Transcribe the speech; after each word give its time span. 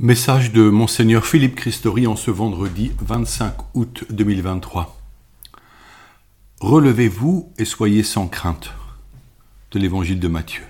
Message 0.00 0.50
de 0.50 0.70
Monseigneur 0.70 1.24
Philippe 1.24 1.54
Christori 1.54 2.08
en 2.08 2.16
ce 2.16 2.32
vendredi 2.32 2.90
25 2.98 3.54
août 3.74 4.04
2023. 4.10 5.00
Relevez-vous 6.60 7.52
et 7.58 7.64
soyez 7.64 8.02
sans 8.02 8.26
crainte. 8.26 8.72
De 9.70 9.78
l'évangile 9.78 10.18
de 10.18 10.26
Matthieu. 10.26 10.64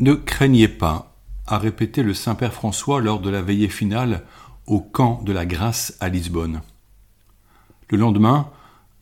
Ne 0.00 0.14
craignez 0.14 0.66
pas, 0.66 1.14
a 1.46 1.58
répété 1.58 2.02
le 2.02 2.14
Saint-Père 2.14 2.52
François 2.52 3.00
lors 3.00 3.20
de 3.20 3.30
la 3.30 3.42
veillée 3.42 3.68
finale 3.68 4.24
au 4.66 4.80
camp 4.80 5.22
de 5.22 5.32
la 5.32 5.46
grâce 5.46 5.96
à 6.00 6.08
Lisbonne. 6.08 6.62
Le 7.90 7.96
lendemain, 7.96 8.50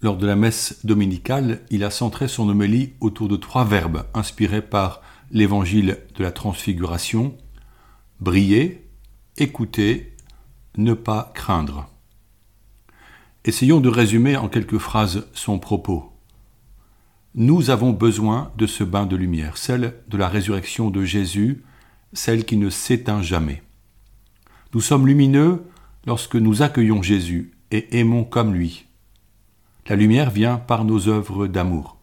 lors 0.02 0.18
de 0.18 0.26
la 0.26 0.36
messe 0.36 0.84
dominicale, 0.84 1.62
il 1.70 1.82
a 1.82 1.90
centré 1.90 2.29
son 2.29 2.46
homélie 2.50 2.92
autour 3.00 3.29
de 3.29 3.36
trois 3.36 3.64
verbes 3.64 4.04
inspirés 4.12 4.60
par 4.60 5.00
l'évangile 5.30 5.96
de 6.14 6.22
la 6.22 6.30
transfiguration 6.30 7.34
briller, 8.23 8.86
écouter, 9.36 10.14
ne 10.76 10.94
pas 10.94 11.32
craindre. 11.35 11.89
Essayons 13.44 13.80
de 13.80 13.89
résumer 13.89 14.36
en 14.36 14.49
quelques 14.49 14.79
phrases 14.79 15.26
son 15.32 15.58
propos. 15.58 16.13
Nous 17.35 17.71
avons 17.71 17.90
besoin 17.90 18.53
de 18.57 18.68
ce 18.68 18.85
bain 18.85 19.07
de 19.07 19.16
lumière, 19.16 19.57
celle 19.57 19.94
de 20.07 20.16
la 20.16 20.29
résurrection 20.29 20.89
de 20.89 21.03
Jésus, 21.03 21.64
celle 22.13 22.44
qui 22.44 22.57
ne 22.57 22.71
s'éteint 22.71 23.22
jamais. 23.22 23.61
Nous 24.72 24.80
sommes 24.80 25.08
lumineux 25.08 25.64
lorsque 26.07 26.36
nous 26.36 26.63
accueillons 26.63 27.02
Jésus 27.02 27.50
et 27.72 27.99
aimons 27.99 28.22
comme 28.22 28.54
lui. 28.54 28.86
La 29.89 29.96
lumière 29.96 30.30
vient 30.30 30.58
par 30.58 30.85
nos 30.85 31.08
œuvres 31.08 31.49
d'amour. 31.49 31.96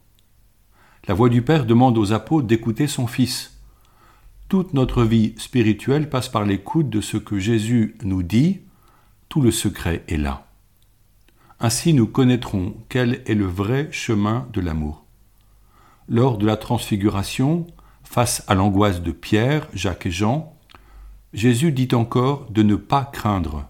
La 1.08 1.14
voix 1.14 1.30
du 1.30 1.44
Père 1.44 1.66
demande 1.66 1.98
aux 1.98 2.12
apôtres 2.12 2.48
d'écouter 2.48 2.88
son 2.88 3.08
Fils. 3.08 3.59
Toute 4.50 4.74
notre 4.74 5.04
vie 5.04 5.36
spirituelle 5.38 6.10
passe 6.10 6.28
par 6.28 6.44
l'écoute 6.44 6.90
de 6.90 7.02
ce 7.02 7.18
que 7.18 7.38
Jésus 7.38 7.96
nous 8.04 8.24
dit, 8.24 8.62
tout 9.30 9.42
le 9.42 9.52
secret 9.52 10.04
est 10.08 10.18
là. 10.18 10.48
Ainsi 11.60 11.94
nous 11.94 12.08
connaîtrons 12.08 12.74
quel 12.90 13.22
est 13.28 13.36
le 13.36 13.46
vrai 13.46 13.90
chemin 13.92 14.48
de 14.52 14.60
l'amour. 14.60 15.06
Lors 16.08 16.40
de 16.40 16.48
la 16.48 16.58
transfiguration, 16.58 17.68
face 18.04 18.44
à 18.48 18.56
l'angoisse 18.56 19.04
de 19.04 19.12
Pierre, 19.12 19.68
Jacques 19.74 20.08
et 20.08 20.12
Jean, 20.12 20.58
Jésus 21.32 21.72
dit 21.72 21.94
encore 21.94 22.50
de 22.50 22.64
ne 22.64 22.76
pas 22.76 23.06
craindre. 23.06 23.68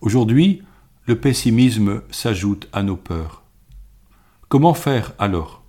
Aujourd'hui, 0.00 0.62
le 1.04 1.20
pessimisme 1.20 2.00
s'ajoute 2.10 2.66
à 2.72 2.82
nos 2.82 2.96
peurs. 2.96 3.42
Comment 4.48 4.72
faire 4.72 5.12
alors? 5.18 5.62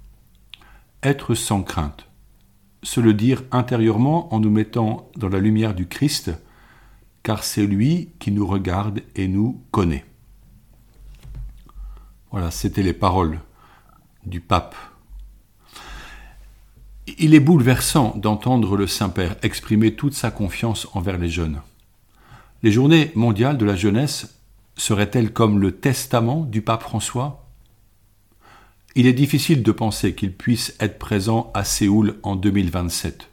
Être 1.04 1.36
sans 1.36 1.62
crainte 1.62 2.08
se 2.86 3.00
le 3.02 3.14
dire 3.14 3.44
intérieurement 3.52 4.34
en 4.34 4.40
nous 4.40 4.52
mettant 4.52 5.10
dans 5.18 5.28
la 5.28 5.40
lumière 5.40 5.74
du 5.74 5.88
Christ, 5.88 6.32
car 7.24 7.44
c'est 7.44 7.66
lui 7.66 8.12
qui 8.20 8.32
nous 8.32 8.46
regarde 8.46 9.02
et 9.16 9.28
nous 9.28 9.62
connaît. 9.72 10.06
Voilà, 12.32 12.52
c'était 12.52 12.84
les 12.84 12.94
paroles 12.94 13.40
du 14.26 14.40
pape. 14.40 14.76
Il 17.18 17.34
est 17.34 17.40
bouleversant 17.40 18.16
d'entendre 18.18 18.78
le 18.78 18.88
Saint-Père 18.88 19.36
exprimer 19.42 19.96
toute 19.96 20.14
sa 20.14 20.32
confiance 20.32 20.88
envers 20.94 21.18
les 21.18 21.30
jeunes. 21.30 21.62
Les 22.62 22.72
journées 22.72 23.12
mondiales 23.16 23.58
de 23.58 23.66
la 23.66 23.76
jeunesse 23.76 24.42
seraient-elles 24.76 25.34
comme 25.34 25.60
le 25.60 25.72
testament 25.72 26.42
du 26.42 26.62
pape 26.62 26.84
François? 26.84 27.45
Il 28.96 29.08
est 29.08 29.14
difficile 29.14 29.62
de 29.62 29.72
penser 29.74 30.16
qu'il 30.16 30.34
puisse 30.34 30.74
être 30.80 30.98
présent 30.98 31.52
à 31.54 31.66
Séoul 31.66 32.16
en 32.24 32.38
2027. 32.38 33.30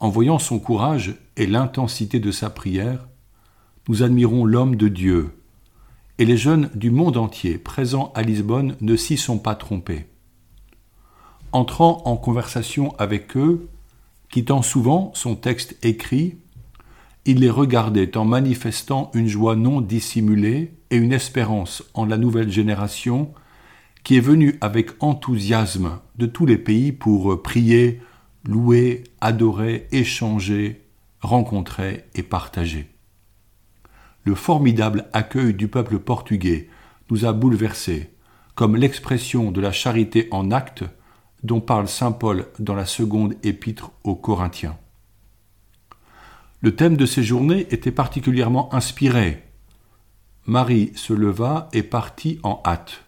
En 0.00 0.08
voyant 0.08 0.40
son 0.40 0.58
courage 0.58 1.14
et 1.36 1.46
l'intensité 1.46 2.18
de 2.18 2.32
sa 2.32 2.50
prière, 2.50 3.06
nous 3.88 4.02
admirons 4.02 4.44
l'homme 4.44 4.74
de 4.74 4.88
Dieu, 4.88 5.36
et 6.18 6.24
les 6.24 6.36
jeunes 6.36 6.68
du 6.74 6.90
monde 6.90 7.16
entier 7.16 7.58
présents 7.58 8.12
à 8.16 8.22
Lisbonne 8.22 8.76
ne 8.80 8.96
s'y 8.96 9.16
sont 9.16 9.38
pas 9.38 9.54
trompés. 9.54 10.06
Entrant 11.52 12.02
en 12.04 12.16
conversation 12.16 12.92
avec 12.98 13.36
eux, 13.36 13.68
quittant 14.30 14.62
souvent 14.62 15.12
son 15.14 15.36
texte 15.36 15.76
écrit, 15.84 16.38
il 17.24 17.38
les 17.38 17.50
regardait 17.50 18.16
en 18.16 18.24
manifestant 18.24 19.12
une 19.14 19.28
joie 19.28 19.54
non 19.54 19.80
dissimulée 19.80 20.72
et 20.90 20.96
une 20.96 21.12
espérance 21.12 21.84
en 21.94 22.04
la 22.04 22.18
nouvelle 22.18 22.50
génération 22.50 23.32
qui 24.04 24.16
est 24.16 24.20
venu 24.20 24.56
avec 24.60 24.90
enthousiasme 25.00 25.98
de 26.16 26.26
tous 26.26 26.46
les 26.46 26.58
pays 26.58 26.92
pour 26.92 27.42
prier, 27.42 28.00
louer, 28.44 29.02
adorer, 29.20 29.88
échanger, 29.90 30.82
rencontrer 31.20 32.04
et 32.14 32.22
partager. 32.22 32.90
Le 34.24 34.34
formidable 34.34 35.06
accueil 35.12 35.54
du 35.54 35.68
peuple 35.68 35.98
portugais 35.98 36.68
nous 37.10 37.24
a 37.24 37.32
bouleversés, 37.32 38.10
comme 38.54 38.76
l'expression 38.76 39.50
de 39.50 39.60
la 39.60 39.72
charité 39.72 40.28
en 40.30 40.50
acte 40.50 40.84
dont 41.42 41.60
parle 41.60 41.88
Saint 41.88 42.12
Paul 42.12 42.46
dans 42.58 42.74
la 42.74 42.86
seconde 42.86 43.34
épître 43.42 43.90
aux 44.02 44.14
Corinthiens. 44.14 44.78
Le 46.60 46.74
thème 46.74 46.96
de 46.96 47.04
ces 47.04 47.22
journées 47.22 47.66
était 47.70 47.92
particulièrement 47.92 48.72
inspiré. 48.74 49.42
Marie 50.46 50.92
se 50.94 51.12
leva 51.12 51.68
et 51.72 51.82
partit 51.82 52.38
en 52.42 52.62
hâte. 52.64 53.04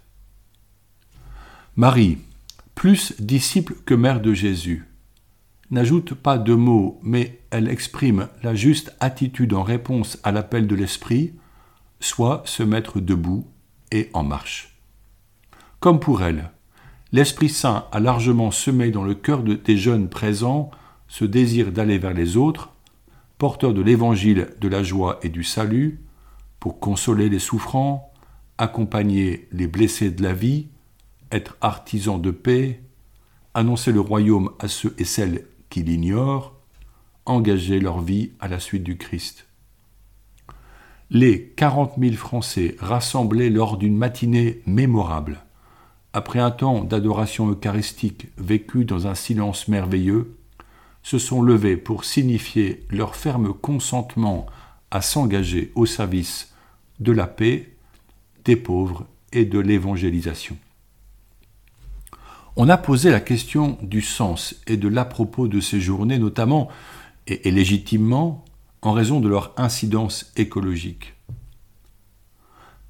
Marie, 1.78 2.16
plus 2.74 3.12
disciple 3.20 3.74
que 3.84 3.92
mère 3.92 4.22
de 4.22 4.32
Jésus, 4.32 4.88
n'ajoute 5.70 6.14
pas 6.14 6.38
de 6.38 6.54
mots, 6.54 6.98
mais 7.02 7.42
elle 7.50 7.68
exprime 7.68 8.28
la 8.42 8.54
juste 8.54 8.96
attitude 8.98 9.52
en 9.52 9.62
réponse 9.62 10.18
à 10.22 10.32
l'appel 10.32 10.66
de 10.68 10.74
l'Esprit, 10.74 11.34
soit 12.00 12.40
se 12.46 12.62
mettre 12.62 12.98
debout 12.98 13.46
et 13.92 14.08
en 14.14 14.24
marche. 14.24 14.80
Comme 15.78 16.00
pour 16.00 16.22
elle, 16.22 16.50
l'Esprit 17.12 17.50
Saint 17.50 17.84
a 17.92 18.00
largement 18.00 18.52
semé 18.52 18.90
dans 18.90 19.04
le 19.04 19.14
cœur 19.14 19.42
des 19.42 19.76
jeunes 19.76 20.08
présents 20.08 20.70
ce 21.08 21.26
désir 21.26 21.72
d'aller 21.72 21.98
vers 21.98 22.14
les 22.14 22.38
autres, 22.38 22.72
porteur 23.36 23.74
de 23.74 23.82
l'évangile 23.82 24.48
de 24.62 24.68
la 24.68 24.82
joie 24.82 25.18
et 25.20 25.28
du 25.28 25.44
salut, 25.44 26.00
pour 26.58 26.80
consoler 26.80 27.28
les 27.28 27.38
souffrants, 27.38 28.14
accompagner 28.56 29.46
les 29.52 29.66
blessés 29.66 30.10
de 30.10 30.22
la 30.22 30.32
vie, 30.32 30.68
être 31.32 31.56
artisan 31.60 32.18
de 32.18 32.30
paix, 32.30 32.80
annoncer 33.54 33.92
le 33.92 34.00
royaume 34.00 34.52
à 34.58 34.68
ceux 34.68 34.94
et 34.98 35.04
celles 35.04 35.46
qui 35.70 35.82
l'ignorent, 35.82 36.54
engager 37.24 37.80
leur 37.80 38.00
vie 38.00 38.32
à 38.40 38.48
la 38.48 38.60
suite 38.60 38.84
du 38.84 38.96
Christ. 38.96 39.46
Les 41.10 41.48
quarante 41.50 41.98
mille 41.98 42.16
Français 42.16 42.76
rassemblés 42.78 43.50
lors 43.50 43.76
d'une 43.76 43.96
matinée 43.96 44.60
mémorable, 44.66 45.44
après 46.12 46.38
un 46.38 46.50
temps 46.50 46.82
d'adoration 46.82 47.50
eucharistique 47.50 48.28
vécu 48.38 48.84
dans 48.84 49.06
un 49.06 49.14
silence 49.14 49.68
merveilleux, 49.68 50.36
se 51.02 51.18
sont 51.18 51.42
levés 51.42 51.76
pour 51.76 52.04
signifier 52.04 52.84
leur 52.90 53.14
ferme 53.14 53.52
consentement 53.52 54.46
à 54.90 55.02
s'engager 55.02 55.70
au 55.74 55.86
service 55.86 56.52
de 56.98 57.12
la 57.12 57.26
paix, 57.26 57.76
des 58.44 58.56
pauvres 58.56 59.06
et 59.32 59.44
de 59.44 59.58
l'évangélisation. 59.58 60.56
On 62.58 62.70
a 62.70 62.78
posé 62.78 63.10
la 63.10 63.20
question 63.20 63.76
du 63.82 64.00
sens 64.00 64.54
et 64.66 64.78
de 64.78 64.88
l'à-propos 64.88 65.46
de 65.46 65.60
ces 65.60 65.78
journées, 65.78 66.18
notamment 66.18 66.68
et, 67.26 67.50
légitimement 67.50 68.44
en 68.80 68.92
raison 68.92 69.20
de 69.20 69.28
leur 69.28 69.52
incidence 69.58 70.32
écologique. 70.36 71.14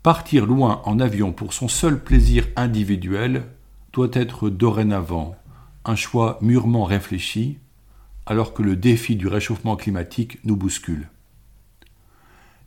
Partir 0.05 0.47
loin 0.47 0.83
en 0.85 1.01
avion 1.01 1.33
pour 1.33 1.53
son 1.53 1.67
seul 1.67 2.01
plaisir 2.01 2.47
individuel 2.55 3.45
doit 3.93 4.11
être 4.13 4.51
dorénavant 4.51 5.35
un 5.85 5.97
choix 5.97 6.39
mûrement 6.43 6.85
réfléchi, 6.85 7.59
alors 8.25 8.55
que 8.55 8.63
le 8.63 8.77
défi 8.77 9.17
du 9.17 9.27
réchauffement 9.27 9.75
climatique 9.75 10.39
nous 10.45 10.57
bouscule. 10.57 11.09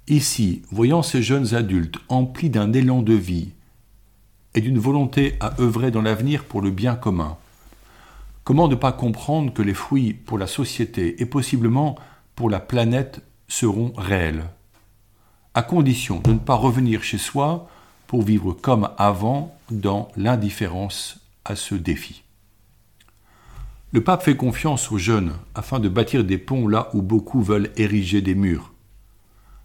Ici, 0.09 0.63
voyant 0.69 1.01
ces 1.01 1.21
jeunes 1.21 1.53
adultes 1.55 1.97
emplis 2.09 2.49
d'un 2.49 2.73
élan 2.73 3.01
de 3.01 3.13
vie 3.13 3.51
et 4.55 4.61
d'une 4.61 4.79
volonté 4.79 5.35
à 5.39 5.59
œuvrer 5.61 5.91
dans 5.91 6.01
l'avenir 6.01 6.45
pour 6.45 6.61
le 6.61 6.71
bien 6.71 6.95
commun. 6.95 7.37
Comment 8.43 8.67
ne 8.67 8.75
pas 8.75 8.91
comprendre 8.91 9.53
que 9.53 9.61
les 9.61 9.73
fruits 9.73 10.13
pour 10.13 10.37
la 10.37 10.47
société 10.47 11.21
et 11.21 11.25
possiblement 11.25 11.95
pour 12.35 12.49
la 12.49 12.59
planète 12.59 13.21
seront 13.47 13.93
réels? 13.95 14.45
À 15.53 15.61
condition 15.61 16.19
de 16.19 16.33
ne 16.33 16.39
pas 16.39 16.55
revenir 16.55 17.03
chez 17.03 17.17
soi 17.17 17.69
pour 18.07 18.23
vivre 18.23 18.53
comme 18.53 18.89
avant 18.97 19.55
dans 19.69 20.07
l'indifférence 20.17 21.19
à 21.45 21.55
ce 21.55 21.75
défi. 21.75 22.23
Le 23.91 24.03
pape 24.03 24.23
fait 24.23 24.35
confiance 24.35 24.91
aux 24.91 24.97
jeunes 24.97 25.33
afin 25.55 25.79
de 25.79 25.89
bâtir 25.89 26.23
des 26.23 26.37
ponts 26.37 26.67
là 26.67 26.89
où 26.93 27.01
beaucoup 27.01 27.41
veulent 27.41 27.71
ériger 27.75 28.21
des 28.21 28.35
murs. 28.35 28.71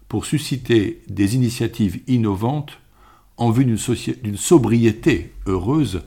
Pour 0.07 0.25
susciter 0.25 1.03
des 1.07 1.35
initiatives 1.35 2.01
innovantes, 2.07 2.79
en 3.37 3.51
vue 3.51 3.65
d'une 3.65 4.37
sobriété 4.37 5.33
heureuse 5.45 6.03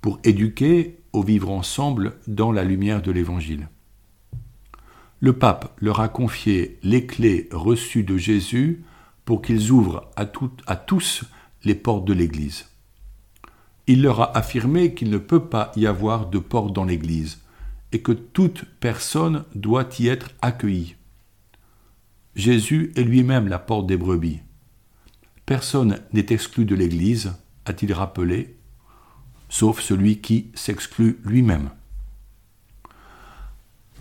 pour 0.00 0.18
éduquer 0.24 0.98
au 1.12 1.22
vivre 1.22 1.50
ensemble 1.50 2.14
dans 2.26 2.52
la 2.52 2.64
lumière 2.64 3.02
de 3.02 3.10
l'Évangile. 3.10 3.68
le 5.20 5.32
pape 5.32 5.76
leur 5.80 5.98
a 5.98 6.08
confié 6.08 6.78
les 6.82 7.04
clés 7.04 7.48
reçues 7.50 8.04
de 8.04 8.16
Jésus 8.16 8.84
pour 9.24 9.42
qu'ils 9.42 9.72
ouvrent 9.72 10.08
à, 10.16 10.26
tous 10.26 11.24
les 11.64 11.74
portes 11.74 12.04
de 12.04 12.12
l'Église. 12.12 12.66
Il 13.88 14.02
leur 14.02 14.20
a 14.20 14.36
affirmé 14.36 14.94
qu'il 14.94 15.10
ne 15.10 15.18
peut 15.18 15.44
pas 15.44 15.72
y 15.76 15.86
avoir 15.86 16.30
de 16.30 16.38
porte 16.38 16.72
dans 16.72 16.84
l'Église 16.84 17.40
et 17.92 18.00
que 18.00 18.12
toute 18.12 18.64
personne 18.80 19.44
doit 19.54 19.88
y 19.98 20.08
être 20.08 20.30
accueillie. 20.40 20.94
Jésus 22.36 22.92
est 22.94 23.02
lui-même 23.02 23.48
la 23.48 23.58
porte 23.58 23.86
des 23.86 23.96
brebis. 23.96 24.40
Personne 25.48 26.00
n'est 26.12 26.26
exclu 26.28 26.66
de 26.66 26.74
l'Église, 26.74 27.32
a-t-il 27.64 27.94
rappelé, 27.94 28.58
sauf 29.48 29.80
celui 29.80 30.18
qui 30.18 30.50
s'exclut 30.54 31.20
lui-même. 31.24 31.70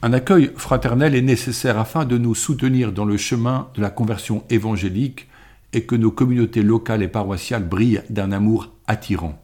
Un 0.01 0.11
accueil 0.11 0.51
fraternel 0.57 1.15
est 1.15 1.21
nécessaire 1.21 1.79
afin 1.79 2.03
de 2.03 2.17
nous 2.17 2.35
soutenir 2.35 2.91
dans 2.91 3.05
le 3.05 3.15
chemin 3.15 3.69
de 3.75 3.81
la 3.81 3.89
conversion 3.89 4.43
évangélique 4.49 5.29
et 5.71 5.85
que 5.85 5.95
nos 5.95 6.11
communautés 6.11 6.63
locales 6.63 7.01
et 7.01 7.07
paroissiales 7.07 7.65
brillent 7.65 8.03
d'un 8.09 8.33
amour 8.33 8.73
attirant. 8.85 9.41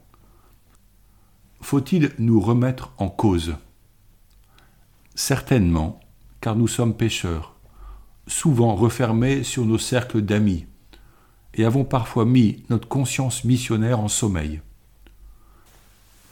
Faut-il 1.62 2.12
nous 2.20 2.42
remettre 2.42 2.92
en 2.98 3.08
cause? 3.08 3.56
Certainement, 5.16 6.02
car 6.42 6.58
nous 6.58 6.68
sommes 6.68 6.98
pécheurs, 6.98 7.56
souvent 8.28 8.76
refermés 8.76 9.44
sur 9.44 9.66
nos 9.66 9.78
cercles 9.78 10.22
d'amis, 10.22 10.66
et 11.56 11.66
avons 11.66 11.84
parfois 11.84 12.26
mis 12.26 12.64
notre 12.70 12.88
conscience 12.88 13.44
missionnaire 13.44 14.00
en 14.00 14.08
sommeil. 14.08 14.62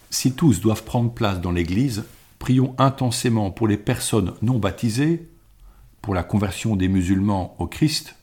Si 0.09 0.33
tous 0.33 0.59
doivent 0.59 0.83
prendre 0.83 1.13
place 1.13 1.39
dans 1.39 1.51
l'Église, 1.51 2.05
prions 2.39 2.75
intensément 2.77 3.51
pour 3.51 3.67
les 3.67 3.77
personnes 3.77 4.33
non 4.41 4.59
baptisées, 4.59 5.29
pour 6.01 6.15
la 6.15 6.23
conversion 6.23 6.75
des 6.75 6.87
musulmans 6.87 7.55
au 7.59 7.67
Christ, 7.67 8.15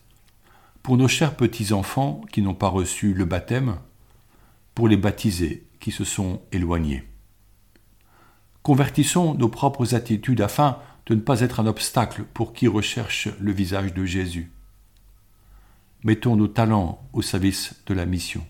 pour 0.83 0.97
nos 0.97 1.09
chers 1.09 1.37
petits-enfants 1.37 2.21
qui 2.33 2.43
n'ont 2.43 2.55
pas 2.55 2.69
reçu 2.69 3.15
le 3.15 3.25
baptême, 3.25 3.77
pour 4.75 4.89
les 4.89 4.97
baptisés 4.97 5.67
qui 5.81 5.91
se 5.91 6.05
sont 6.05 6.43
éloignés. 6.53 7.05
Convertissons 8.63 9.35
nos 9.35 9.49
propres 9.49 9.95
attitudes 9.95 10.41
afin 10.41 10.79
de 11.07 11.15
ne 11.15 11.21
pas 11.21 11.41
être 11.41 11.61
un 11.61 11.67
obstacle 11.67 12.25
pour 12.35 12.53
qui 12.53 12.69
recherche 12.69 13.29
le 13.41 13.53
visage 13.53 13.95
de 13.95 14.05
Jésus. 14.05 14.51
Mettons 16.05 16.37
nos 16.37 16.47
talents 16.47 17.03
au 17.13 17.23
service 17.23 17.75
de 17.87 17.95
la 17.95 18.07
mission. 18.07 18.47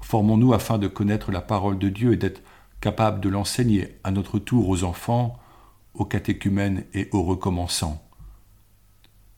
Formons-nous 0.00 0.54
afin 0.54 0.78
de 0.78 0.86
connaître 0.86 1.32
la 1.32 1.40
parole 1.40 1.78
de 1.78 1.88
Dieu 1.88 2.12
et 2.12 2.16
d'être 2.16 2.42
capable 2.80 3.20
de 3.20 3.28
l'enseigner 3.28 3.98
à 4.04 4.12
notre 4.12 4.38
tour 4.38 4.68
aux 4.68 4.84
enfants, 4.84 5.36
aux 5.94 6.04
catéchumènes 6.04 6.84
et 6.94 7.08
aux 7.10 7.24
recommençants. 7.24 8.00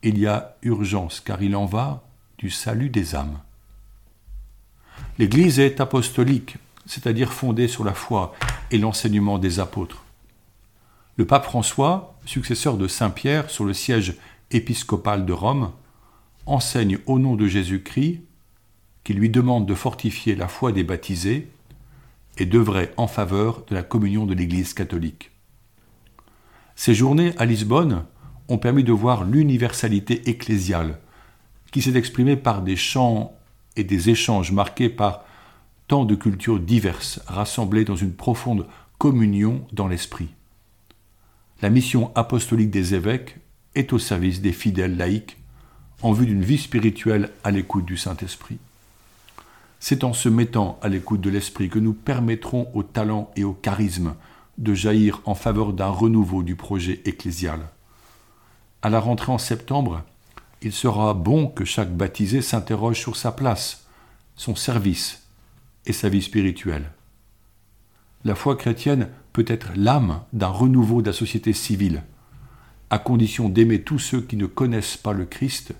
Il 0.02 0.18
y 0.18 0.26
a 0.26 0.56
urgence 0.60 1.20
car 1.20 1.42
il 1.42 1.56
en 1.56 1.64
va 1.64 2.04
du 2.36 2.50
salut 2.50 2.90
des 2.90 3.14
âmes. 3.14 3.40
L'Église 5.18 5.60
est 5.60 5.80
apostolique, 5.80 6.56
c'est-à-dire 6.84 7.32
fondée 7.32 7.68
sur 7.68 7.84
la 7.84 7.94
foi 7.94 8.34
et 8.70 8.76
l'enseignement 8.76 9.38
des 9.38 9.58
apôtres. 9.58 10.04
Le 11.16 11.26
pape 11.26 11.44
François, 11.44 12.18
successeur 12.26 12.76
de 12.76 12.88
Saint 12.88 13.10
Pierre 13.10 13.48
sur 13.48 13.64
le 13.64 13.72
siège 13.72 14.16
épiscopal 14.50 15.24
de 15.24 15.32
Rome, 15.32 15.72
enseigne 16.46 16.98
au 17.06 17.18
nom 17.18 17.36
de 17.36 17.46
Jésus-Christ, 17.46 18.20
qui 19.02 19.14
lui 19.14 19.30
demande 19.30 19.66
de 19.66 19.74
fortifier 19.74 20.34
la 20.34 20.48
foi 20.48 20.72
des 20.72 20.84
baptisés 20.84 21.48
et 22.38 22.46
d'œuvrer 22.46 22.90
en 22.96 23.06
faveur 23.06 23.64
de 23.66 23.74
la 23.74 23.82
communion 23.82 24.26
de 24.26 24.34
l'Église 24.34 24.74
catholique. 24.74 25.30
Ces 26.74 26.94
journées 26.94 27.32
à 27.38 27.44
Lisbonne 27.44 28.04
ont 28.48 28.58
permis 28.58 28.84
de 28.84 28.92
voir 28.92 29.24
l'universalité 29.24 30.28
ecclésiale, 30.28 30.98
qui 31.70 31.82
s'est 31.82 31.96
exprimée 31.96 32.36
par 32.36 32.62
des 32.62 32.76
chants 32.76 33.32
et 33.76 33.84
des 33.84 34.10
échanges 34.10 34.52
marqués 34.52 34.88
par 34.88 35.24
tant 35.88 36.04
de 36.04 36.14
cultures 36.14 36.60
diverses 36.60 37.20
rassemblées 37.26 37.84
dans 37.84 37.96
une 37.96 38.14
profonde 38.14 38.66
communion 38.98 39.66
dans 39.72 39.88
l'esprit. 39.88 40.28
La 41.62 41.70
mission 41.70 42.10
apostolique 42.14 42.70
des 42.70 42.94
évêques 42.94 43.38
est 43.74 43.92
au 43.92 43.98
service 43.98 44.40
des 44.40 44.52
fidèles 44.52 44.96
laïcs 44.96 45.36
en 46.02 46.12
vue 46.12 46.26
d'une 46.26 46.42
vie 46.42 46.58
spirituelle 46.58 47.30
à 47.44 47.50
l'écoute 47.50 47.84
du 47.84 47.96
Saint-Esprit. 47.96 48.58
C'est 49.80 50.04
en 50.04 50.12
se 50.12 50.28
mettant 50.28 50.78
à 50.82 50.88
l'écoute 50.88 51.20
de 51.20 51.30
l'Esprit 51.30 51.68
que 51.68 51.78
nous 51.78 51.92
permettrons 51.92 52.70
au 52.74 52.82
talent 52.82 53.30
et 53.36 53.44
au 53.44 53.52
charisme 53.52 54.14
de 54.58 54.74
jaillir 54.74 55.20
en 55.24 55.34
faveur 55.34 55.72
d'un 55.72 55.88
renouveau 55.88 56.42
du 56.42 56.56
projet 56.56 57.00
ecclésial. 57.04 57.60
À 58.82 58.90
la 58.90 59.00
rentrée 59.00 59.32
en 59.32 59.38
septembre, 59.38 60.02
il 60.62 60.72
sera 60.72 61.14
bon 61.14 61.48
que 61.48 61.64
chaque 61.64 61.94
baptisé 61.94 62.40
s'interroge 62.40 62.98
sur 62.98 63.16
sa 63.16 63.32
place, 63.32 63.86
son 64.36 64.54
service 64.54 65.26
et 65.86 65.92
sa 65.92 66.08
vie 66.08 66.22
spirituelle. 66.22 66.90
La 68.24 68.34
foi 68.34 68.56
chrétienne 68.56 69.08
peut 69.34 69.44
être 69.46 69.72
l'âme 69.76 70.22
d'un 70.32 70.48
renouveau 70.48 71.02
de 71.02 71.08
la 71.08 71.12
société 71.12 71.52
civile, 71.52 72.04
à 72.88 72.98
condition 72.98 73.48
d'aimer 73.48 73.82
tous 73.82 73.98
ceux 73.98 74.22
qui 74.22 74.36
ne 74.36 74.46
connaissent 74.46 74.96
pas 74.96 75.12
le 75.12 75.26
Christ 75.26 75.74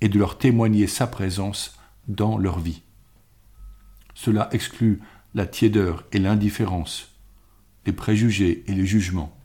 et 0.00 0.08
de 0.08 0.18
leur 0.18 0.38
témoigner 0.38 0.86
sa 0.86 1.06
présence 1.06 1.78
dans 2.06 2.38
leur 2.38 2.58
vie. 2.58 2.82
Cela 4.14 4.48
exclut 4.52 5.00
la 5.34 5.46
tiédeur 5.46 6.04
et 6.12 6.18
l'indifférence, 6.18 7.14
les 7.86 7.92
préjugés 7.92 8.64
et 8.66 8.74
les 8.74 8.86
jugements. 8.86 9.36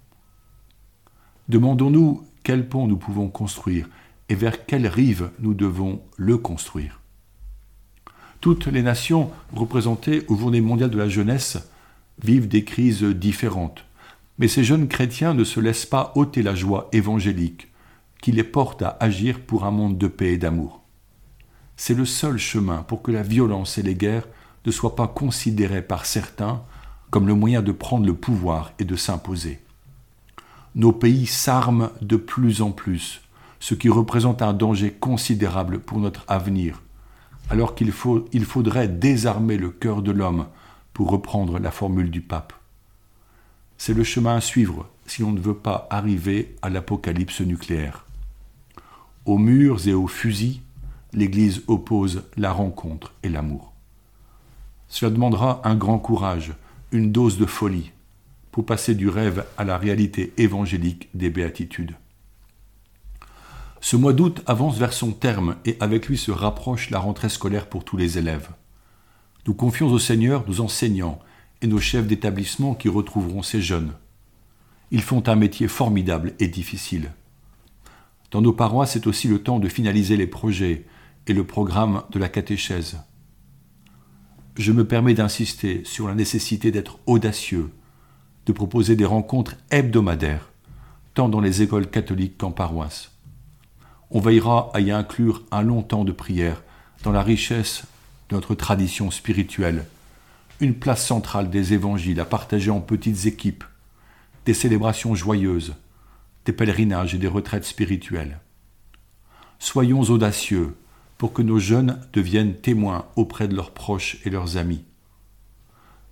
Demandons-nous 1.49 2.25
quel 2.43 2.67
pont 2.67 2.87
nous 2.87 2.97
pouvons 2.97 3.29
construire 3.29 3.89
et 4.29 4.35
vers 4.35 4.65
quelle 4.65 4.87
rive 4.87 5.31
nous 5.39 5.53
devons 5.53 6.01
le 6.17 6.37
construire. 6.37 7.01
Toutes 8.41 8.67
les 8.67 8.81
nations 8.81 9.31
représentées 9.53 10.23
aux 10.27 10.35
Journées 10.35 10.61
mondiales 10.61 10.89
de 10.89 10.97
la 10.97 11.09
jeunesse 11.09 11.69
vivent 12.21 12.47
des 12.47 12.63
crises 12.63 13.03
différentes, 13.03 13.85
mais 14.37 14.47
ces 14.47 14.63
jeunes 14.63 14.87
chrétiens 14.87 15.33
ne 15.33 15.43
se 15.43 15.59
laissent 15.59 15.85
pas 15.85 16.11
ôter 16.15 16.41
la 16.41 16.55
joie 16.55 16.89
évangélique 16.91 17.72
qui 18.23 18.31
les 18.31 18.45
porte 18.45 18.81
à 18.83 18.95
agir 19.01 19.41
pour 19.41 19.65
un 19.65 19.71
monde 19.71 19.97
de 19.97 20.07
paix 20.07 20.31
et 20.31 20.37
d'amour. 20.37 20.81
C'est 21.75 21.93
le 21.93 22.05
seul 22.05 22.37
chemin 22.37 22.81
pour 22.83 23.01
que 23.01 23.11
la 23.11 23.21
violence 23.21 23.77
et 23.77 23.83
les 23.83 23.95
guerres 23.95 24.29
ne 24.65 24.71
soit 24.71 24.95
pas 24.95 25.09
considéré 25.09 25.81
par 25.81 26.05
certains 26.05 26.63
comme 27.09 27.27
le 27.27 27.33
moyen 27.33 27.61
de 27.61 27.73
prendre 27.73 28.05
le 28.05 28.13
pouvoir 28.13 28.71
et 28.79 28.85
de 28.85 28.95
s'imposer. 28.95 29.59
Nos 30.73 30.93
pays 30.93 31.25
s'arment 31.25 31.89
de 32.01 32.15
plus 32.15 32.61
en 32.61 32.71
plus, 32.71 33.19
ce 33.59 33.75
qui 33.75 33.89
représente 33.89 34.41
un 34.41 34.53
danger 34.53 34.93
considérable 34.93 35.79
pour 35.79 35.99
notre 35.99 36.23
avenir, 36.29 36.81
alors 37.49 37.75
qu'il 37.75 37.91
il 38.31 38.45
faudrait 38.45 38.87
désarmer 38.87 39.57
le 39.57 39.69
cœur 39.69 40.01
de 40.01 40.11
l'homme, 40.11 40.47
pour 40.93 41.09
reprendre 41.09 41.59
la 41.59 41.71
formule 41.71 42.09
du 42.09 42.21
pape. 42.21 42.53
C'est 43.77 43.93
le 43.93 44.05
chemin 44.05 44.37
à 44.37 44.41
suivre 44.41 44.87
si 45.07 45.23
on 45.23 45.33
ne 45.33 45.41
veut 45.41 45.57
pas 45.57 45.87
arriver 45.89 46.55
à 46.61 46.69
l'apocalypse 46.69 47.41
nucléaire. 47.41 48.05
Aux 49.25 49.37
murs 49.37 49.87
et 49.87 49.93
aux 49.93 50.07
fusils, 50.07 50.59
l'Église 51.13 51.61
oppose 51.67 52.23
la 52.35 52.51
rencontre 52.51 53.13
et 53.23 53.29
l'amour. 53.29 53.71
Cela 54.89 55.11
demandera 55.11 55.61
un 55.63 55.75
grand 55.75 55.97
courage, 55.97 56.53
une 56.91 57.11
dose 57.11 57.37
de 57.37 57.45
folie, 57.45 57.91
pour 58.51 58.65
passer 58.65 58.95
du 58.95 59.07
rêve 59.07 59.45
à 59.57 59.63
la 59.63 59.77
réalité 59.77 60.33
évangélique 60.37 61.07
des 61.13 61.29
béatitudes. 61.29 61.95
Ce 63.79 63.95
mois 63.95 64.13
d'août 64.13 64.41
avance 64.45 64.77
vers 64.77 64.93
son 64.93 65.11
terme 65.11 65.55
et 65.65 65.77
avec 65.79 66.07
lui 66.07 66.17
se 66.17 66.31
rapproche 66.31 66.89
la 66.89 66.99
rentrée 66.99 67.29
scolaire 67.29 67.67
pour 67.67 67.85
tous 67.85 67.97
les 67.97 68.17
élèves. 68.17 68.49
Nous 69.47 69.53
confions 69.53 69.87
au 69.87 69.99
Seigneur 69.99 70.43
nos 70.47 70.59
enseignants 70.59 71.19
et 71.61 71.67
nos 71.67 71.79
chefs 71.79 72.07
d'établissement 72.07 72.75
qui 72.75 72.89
retrouveront 72.89 73.41
ces 73.41 73.61
jeunes. 73.61 73.93
Ils 74.91 75.01
font 75.01 75.27
un 75.27 75.35
métier 75.35 75.69
formidable 75.69 76.33
et 76.39 76.47
difficile. 76.47 77.11
Dans 78.33 78.41
nos 78.41 78.51
paroisses, 78.51 78.91
c'est 78.91 79.07
aussi 79.07 79.29
le 79.29 79.41
temps 79.41 79.59
de 79.59 79.69
finaliser 79.69 80.17
les 80.17 80.27
projets 80.27 80.85
et 81.27 81.33
le 81.33 81.45
programme 81.45 82.03
de 82.11 82.19
la 82.19 82.27
catéchèse 82.27 82.97
je 84.57 84.71
me 84.71 84.85
permets 84.85 85.13
d'insister 85.13 85.81
sur 85.83 86.07
la 86.07 86.15
nécessité 86.15 86.71
d'être 86.71 86.99
audacieux, 87.05 87.71
de 88.45 88.53
proposer 88.53 88.95
des 88.95 89.05
rencontres 89.05 89.55
hebdomadaires, 89.71 90.49
tant 91.13 91.29
dans 91.29 91.41
les 91.41 91.61
écoles 91.61 91.89
catholiques 91.89 92.37
qu'en 92.37 92.51
paroisse. 92.51 93.11
On 94.11 94.19
veillera 94.19 94.69
à 94.73 94.79
y 94.79 94.91
inclure 94.91 95.43
un 95.51 95.63
long 95.63 95.81
temps 95.81 96.05
de 96.05 96.11
prière 96.11 96.61
dans 97.03 97.11
la 97.11 97.23
richesse 97.23 97.83
de 98.29 98.35
notre 98.35 98.53
tradition 98.53 99.09
spirituelle, 99.09 99.85
une 100.59 100.75
place 100.75 101.05
centrale 101.05 101.49
des 101.49 101.73
évangiles 101.73 102.19
à 102.19 102.25
partager 102.25 102.69
en 102.69 102.79
petites 102.79 103.25
équipes, 103.25 103.63
des 104.45 104.53
célébrations 104.53 105.15
joyeuses, 105.15 105.73
des 106.45 106.53
pèlerinages 106.53 107.15
et 107.15 107.17
des 107.17 107.27
retraites 107.27 107.65
spirituelles. 107.65 108.39
Soyons 109.59 110.01
audacieux 110.01 110.75
pour 111.17 111.33
que 111.33 111.41
nos 111.41 111.59
jeunes 111.59 112.01
deviennent 112.11 112.55
témoins 112.55 113.05
auprès 113.15 113.47
de 113.47 113.55
leurs 113.55 113.71
proches 113.71 114.17
et 114.25 114.29
leurs 114.29 114.57
amis. 114.57 114.83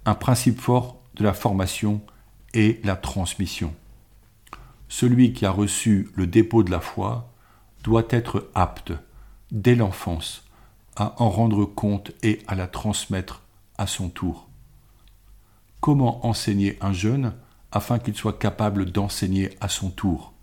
Un 0.06 0.16
principe 0.16 0.60
fort 0.60 1.02
de 1.16 1.24
la 1.24 1.34
formation 1.34 2.02
est 2.54 2.84
la 2.86 2.96
transmission. 2.96 3.74
celui 4.92 5.32
qui 5.32 5.46
a 5.46 5.52
reçu 5.52 6.10
le 6.16 6.28
dépôt 6.28 6.64
de 6.64 6.70
la 6.70 6.82
foi 6.82 7.34
doit 7.84 8.06
être 8.10 8.50
apte, 8.54 8.92
dès 9.50 9.74
l'enfance, 9.74 10.44
à 10.98 11.16
en 11.24 11.30
rendre 11.30 11.64
compte 11.64 12.12
et 12.24 12.40
à 12.46 12.56
la 12.56 12.68
transmettre 12.68 13.42
à 13.78 13.88
son 13.88 14.10
tour. 14.10 14.50
Comment 15.80 16.26
enseigner 16.28 16.78
un 16.82 16.92
jeune 16.92 17.34
afin 17.72 18.00
qu'il 18.00 18.16
soit 18.16 18.38
capable 18.38 18.92
d'enseigner 18.92 19.52
à 19.62 19.70
son 19.70 19.90
tour 19.90 20.34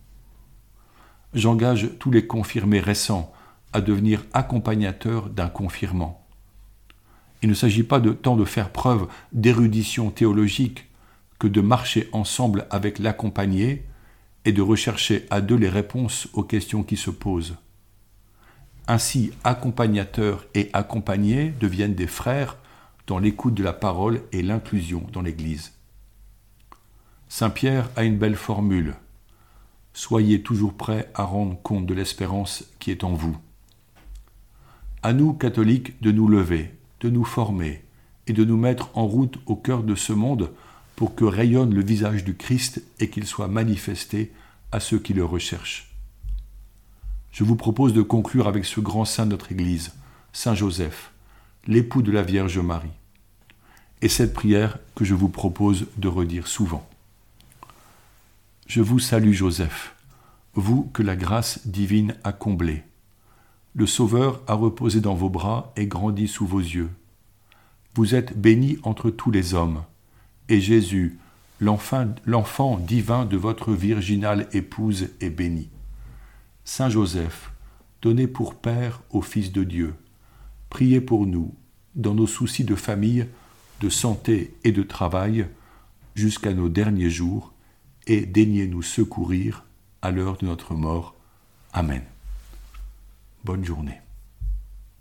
J'engage 1.34 1.90
tous 1.98 2.10
les 2.10 2.26
confirmés 2.26 2.80
récents 2.80 3.32
à 3.74 3.82
devenir 3.82 4.24
accompagnateurs 4.32 5.28
d'un 5.28 5.48
confirmant. 5.48 6.26
Il 7.42 7.50
ne 7.50 7.54
s'agit 7.54 7.82
pas 7.82 8.00
de 8.00 8.12
tant 8.12 8.34
de 8.34 8.46
faire 8.46 8.70
preuve 8.70 9.08
d'érudition 9.32 10.10
théologique 10.10 10.86
que 11.38 11.46
de 11.46 11.60
marcher 11.60 12.08
ensemble 12.12 12.66
avec 12.70 12.98
l'accompagné 12.98 13.84
et 14.44 14.52
de 14.52 14.62
rechercher 14.62 15.26
à 15.30 15.40
deux 15.40 15.56
les 15.56 15.68
réponses 15.68 16.28
aux 16.32 16.42
questions 16.42 16.82
qui 16.82 16.96
se 16.96 17.10
posent. 17.10 17.56
Ainsi, 18.86 19.32
accompagnateurs 19.44 20.46
et 20.54 20.70
accompagnés 20.72 21.52
deviennent 21.60 21.94
des 21.94 22.06
frères 22.06 22.56
dans 23.06 23.18
l'écoute 23.18 23.54
de 23.54 23.62
la 23.62 23.74
parole 23.74 24.22
et 24.32 24.42
l'inclusion 24.42 25.06
dans 25.12 25.20
l'Église. 25.20 25.77
Saint 27.30 27.50
Pierre 27.50 27.90
a 27.94 28.04
une 28.04 28.16
belle 28.16 28.36
formule. 28.36 28.94
Soyez 29.92 30.42
toujours 30.42 30.72
prêts 30.72 31.10
à 31.14 31.24
rendre 31.24 31.60
compte 31.62 31.84
de 31.84 31.92
l'espérance 31.92 32.64
qui 32.78 32.90
est 32.90 33.04
en 33.04 33.12
vous. 33.12 33.36
À 35.02 35.12
nous, 35.12 35.34
catholiques, 35.34 36.00
de 36.00 36.10
nous 36.10 36.26
lever, 36.26 36.74
de 37.00 37.10
nous 37.10 37.24
former 37.24 37.84
et 38.26 38.32
de 38.32 38.44
nous 38.44 38.56
mettre 38.56 38.90
en 38.96 39.06
route 39.06 39.38
au 39.44 39.56
cœur 39.56 39.82
de 39.82 39.94
ce 39.94 40.14
monde 40.14 40.50
pour 40.96 41.14
que 41.14 41.24
rayonne 41.24 41.74
le 41.74 41.84
visage 41.84 42.24
du 42.24 42.34
Christ 42.34 42.82
et 42.98 43.10
qu'il 43.10 43.26
soit 43.26 43.46
manifesté 43.46 44.32
à 44.72 44.80
ceux 44.80 44.98
qui 44.98 45.12
le 45.12 45.24
recherchent. 45.24 45.94
Je 47.30 47.44
vous 47.44 47.56
propose 47.56 47.92
de 47.92 48.02
conclure 48.02 48.48
avec 48.48 48.64
ce 48.64 48.80
grand 48.80 49.04
saint 49.04 49.26
de 49.26 49.32
notre 49.32 49.52
Église, 49.52 49.92
Saint 50.32 50.54
Joseph, 50.54 51.12
l'époux 51.66 52.00
de 52.00 52.10
la 52.10 52.22
Vierge 52.22 52.58
Marie, 52.58 52.88
et 54.00 54.08
cette 54.08 54.32
prière 54.32 54.78
que 54.94 55.04
je 55.04 55.14
vous 55.14 55.28
propose 55.28 55.86
de 55.98 56.08
redire 56.08 56.46
souvent. 56.46 56.87
Je 58.68 58.82
vous 58.82 58.98
salue 58.98 59.32
Joseph, 59.32 59.96
vous 60.52 60.90
que 60.92 61.02
la 61.02 61.16
grâce 61.16 61.66
divine 61.66 62.16
a 62.22 62.32
comblé. 62.32 62.82
Le 63.74 63.86
Sauveur 63.86 64.42
a 64.46 64.52
reposé 64.52 65.00
dans 65.00 65.14
vos 65.14 65.30
bras 65.30 65.72
et 65.74 65.86
grandi 65.86 66.28
sous 66.28 66.46
vos 66.46 66.60
yeux. 66.60 66.90
Vous 67.94 68.14
êtes 68.14 68.38
béni 68.38 68.76
entre 68.82 69.08
tous 69.08 69.30
les 69.30 69.54
hommes, 69.54 69.84
et 70.50 70.60
Jésus, 70.60 71.18
l'enfant 71.60 72.76
divin 72.76 73.24
de 73.24 73.38
votre 73.38 73.72
virginale 73.72 74.46
épouse, 74.52 75.08
est 75.22 75.30
béni. 75.30 75.70
Saint 76.66 76.90
Joseph, 76.90 77.50
donnez 78.02 78.26
pour 78.26 78.54
Père 78.54 79.00
au 79.08 79.22
Fils 79.22 79.50
de 79.50 79.64
Dieu, 79.64 79.94
priez 80.68 81.00
pour 81.00 81.24
nous, 81.24 81.54
dans 81.94 82.12
nos 82.12 82.26
soucis 82.26 82.64
de 82.64 82.74
famille, 82.74 83.28
de 83.80 83.88
santé 83.88 84.54
et 84.62 84.72
de 84.72 84.82
travail, 84.82 85.46
jusqu'à 86.14 86.52
nos 86.52 86.68
derniers 86.68 87.08
jours, 87.08 87.54
et 88.08 88.26
daignez 88.26 88.66
nous 88.66 88.82
secourir 88.82 89.64
à 90.02 90.10
l'heure 90.10 90.38
de 90.38 90.46
notre 90.46 90.74
mort. 90.74 91.14
Amen. 91.72 92.02
Bonne 93.44 93.64
journée. 93.64 94.00